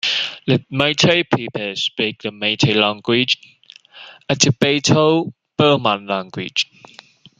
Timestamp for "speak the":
1.75-2.31